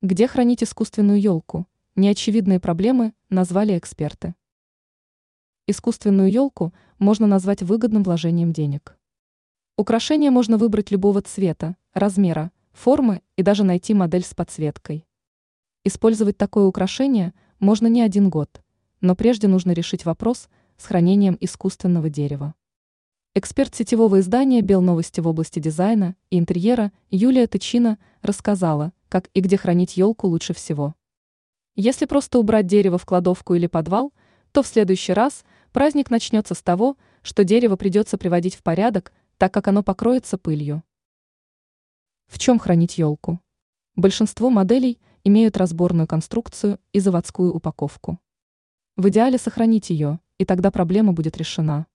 Где 0.00 0.28
хранить 0.28 0.62
искусственную 0.62 1.20
елку? 1.20 1.66
Неочевидные 1.96 2.60
проблемы 2.60 3.14
назвали 3.30 3.76
эксперты. 3.76 4.36
Искусственную 5.66 6.30
елку 6.30 6.72
можно 7.00 7.26
назвать 7.26 7.64
выгодным 7.64 8.04
вложением 8.04 8.52
денег. 8.52 8.96
Украшение 9.76 10.30
можно 10.30 10.56
выбрать 10.56 10.92
любого 10.92 11.20
цвета, 11.22 11.76
размера, 11.94 12.52
формы 12.70 13.22
и 13.34 13.42
даже 13.42 13.64
найти 13.64 13.92
модель 13.92 14.22
с 14.22 14.34
подсветкой. 14.34 15.04
Использовать 15.82 16.38
такое 16.38 16.66
украшение 16.66 17.34
можно 17.58 17.88
не 17.88 18.00
один 18.00 18.30
год, 18.30 18.62
но 19.00 19.16
прежде 19.16 19.48
нужно 19.48 19.72
решить 19.72 20.04
вопрос 20.04 20.48
с 20.76 20.84
хранением 20.84 21.36
искусственного 21.40 22.08
дерева. 22.08 22.54
Эксперт 23.34 23.74
сетевого 23.74 24.20
издания 24.20 24.62
«Белновости» 24.62 25.18
в 25.18 25.26
области 25.26 25.58
дизайна 25.58 26.14
и 26.30 26.38
интерьера 26.38 26.92
Юлия 27.10 27.48
Тычина 27.48 27.98
рассказала, 28.22 28.92
как 29.08 29.30
и 29.34 29.40
где 29.40 29.56
хранить 29.56 29.96
елку 29.96 30.26
лучше 30.26 30.54
всего. 30.54 30.94
Если 31.74 32.06
просто 32.06 32.38
убрать 32.38 32.66
дерево 32.66 32.98
в 32.98 33.06
кладовку 33.06 33.54
или 33.54 33.66
подвал, 33.66 34.12
то 34.52 34.62
в 34.62 34.66
следующий 34.66 35.12
раз 35.12 35.44
праздник 35.72 36.10
начнется 36.10 36.54
с 36.54 36.62
того, 36.62 36.96
что 37.22 37.44
дерево 37.44 37.76
придется 37.76 38.18
приводить 38.18 38.54
в 38.54 38.62
порядок, 38.62 39.12
так 39.36 39.52
как 39.54 39.68
оно 39.68 39.82
покроется 39.82 40.38
пылью. 40.38 40.82
В 42.26 42.38
чем 42.38 42.58
хранить 42.58 42.98
елку? 42.98 43.40
Большинство 43.94 44.50
моделей 44.50 45.00
имеют 45.24 45.56
разборную 45.56 46.06
конструкцию 46.06 46.78
и 46.92 47.00
заводскую 47.00 47.52
упаковку. 47.52 48.18
В 48.96 49.08
идеале 49.08 49.38
сохранить 49.38 49.90
ее, 49.90 50.20
и 50.38 50.44
тогда 50.44 50.70
проблема 50.70 51.12
будет 51.12 51.36
решена. 51.36 51.86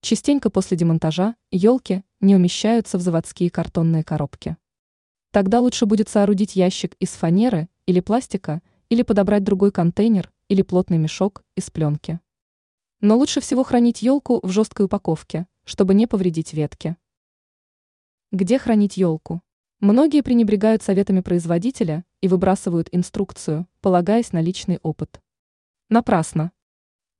Частенько 0.00 0.50
после 0.50 0.76
демонтажа 0.76 1.34
елки 1.50 2.04
не 2.20 2.36
умещаются 2.36 2.98
в 2.98 3.00
заводские 3.00 3.50
картонные 3.50 4.04
коробки. 4.04 4.56
Тогда 5.30 5.60
лучше 5.60 5.86
будет 5.86 6.08
соорудить 6.08 6.56
ящик 6.56 6.94
из 7.00 7.10
фанеры 7.10 7.68
или 7.86 8.00
пластика, 8.00 8.62
или 8.88 9.02
подобрать 9.02 9.44
другой 9.44 9.70
контейнер 9.70 10.32
или 10.48 10.62
плотный 10.62 10.96
мешок 10.96 11.44
из 11.54 11.70
пленки. 11.70 12.20
Но 13.00 13.16
лучше 13.16 13.40
всего 13.40 13.62
хранить 13.62 14.02
елку 14.02 14.40
в 14.42 14.50
жесткой 14.50 14.86
упаковке, 14.86 15.46
чтобы 15.64 15.94
не 15.94 16.06
повредить 16.06 16.54
ветки. 16.54 16.96
Где 18.32 18.58
хранить 18.58 18.96
елку? 18.96 19.42
Многие 19.80 20.22
пренебрегают 20.22 20.82
советами 20.82 21.20
производителя 21.20 22.04
и 22.20 22.28
выбрасывают 22.28 22.88
инструкцию, 22.90 23.68
полагаясь 23.80 24.32
на 24.32 24.40
личный 24.40 24.78
опыт. 24.82 25.20
Напрасно. 25.88 26.52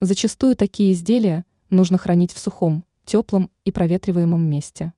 Зачастую 0.00 0.56
такие 0.56 0.92
изделия 0.92 1.44
нужно 1.70 1.98
хранить 1.98 2.32
в 2.32 2.38
сухом, 2.38 2.84
теплом 3.04 3.50
и 3.64 3.70
проветриваемом 3.70 4.42
месте. 4.42 4.92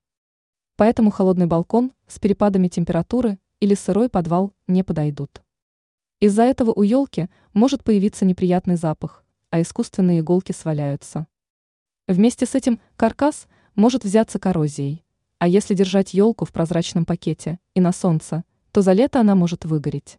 Поэтому 0.80 1.10
холодный 1.10 1.44
балкон 1.44 1.92
с 2.06 2.18
перепадами 2.18 2.68
температуры 2.68 3.38
или 3.60 3.74
сырой 3.74 4.08
подвал 4.08 4.54
не 4.66 4.82
подойдут. 4.82 5.42
Из-за 6.20 6.44
этого 6.44 6.72
у 6.74 6.82
елки 6.82 7.28
может 7.52 7.84
появиться 7.84 8.24
неприятный 8.24 8.76
запах, 8.76 9.22
а 9.50 9.60
искусственные 9.60 10.20
иголки 10.20 10.52
сваляются. 10.52 11.26
Вместе 12.08 12.46
с 12.46 12.54
этим 12.54 12.80
каркас 12.96 13.46
может 13.74 14.04
взяться 14.04 14.38
коррозией, 14.38 15.04
а 15.38 15.48
если 15.48 15.74
держать 15.74 16.14
елку 16.14 16.46
в 16.46 16.50
прозрачном 16.50 17.04
пакете 17.04 17.58
и 17.74 17.80
на 17.82 17.92
солнце, 17.92 18.44
то 18.72 18.80
за 18.80 18.94
лето 18.94 19.20
она 19.20 19.34
может 19.34 19.66
выгореть. 19.66 20.18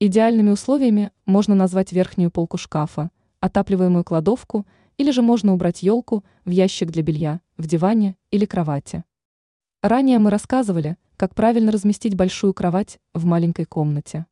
Идеальными 0.00 0.48
условиями 0.48 1.12
можно 1.26 1.54
назвать 1.54 1.92
верхнюю 1.92 2.30
полку 2.30 2.56
шкафа, 2.56 3.10
отапливаемую 3.40 4.02
кладовку 4.02 4.66
или 4.96 5.10
же 5.10 5.20
можно 5.20 5.52
убрать 5.52 5.82
елку 5.82 6.24
в 6.46 6.50
ящик 6.52 6.90
для 6.90 7.02
белья, 7.02 7.42
в 7.58 7.66
диване 7.66 8.16
или 8.30 8.46
кровати. 8.46 9.04
Ранее 9.84 10.18
мы 10.18 10.30
рассказывали, 10.30 10.96
как 11.18 11.34
правильно 11.34 11.70
разместить 11.70 12.16
большую 12.16 12.54
кровать 12.54 12.98
в 13.12 13.26
маленькой 13.26 13.66
комнате. 13.66 14.24